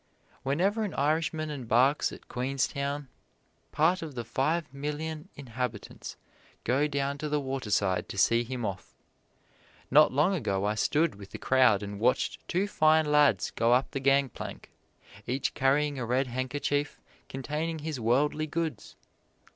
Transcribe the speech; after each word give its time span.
Whenever 0.41 0.83
an 0.83 0.95
Irishman 0.95 1.51
embarks 1.51 2.11
at 2.11 2.27
Queenstown, 2.27 3.07
part 3.71 4.01
of 4.01 4.15
the 4.15 4.23
five 4.25 4.73
million 4.73 5.29
inhabitants 5.35 6.17
go 6.63 6.87
down 6.87 7.19
to 7.19 7.29
the 7.29 7.39
waterside 7.39 8.09
to 8.09 8.17
see 8.17 8.43
him 8.43 8.65
off. 8.65 8.95
Not 9.91 10.11
long 10.11 10.33
ago 10.33 10.65
I 10.65 10.73
stood 10.73 11.13
with 11.13 11.29
the 11.29 11.37
crowd 11.37 11.83
and 11.83 11.99
watched 11.99 12.39
two 12.47 12.67
fine 12.67 13.05
lads 13.11 13.51
go 13.51 13.73
up 13.73 13.91
the 13.91 13.99
gangplank, 13.99 14.71
each 15.27 15.53
carrying 15.53 15.99
a 15.99 16.05
red 16.07 16.25
handkerchief 16.25 16.99
containing 17.29 17.77
his 17.85 17.99
worldly 17.99 18.47
goods. 18.47 18.95